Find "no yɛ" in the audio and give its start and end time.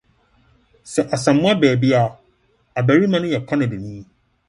3.21-3.39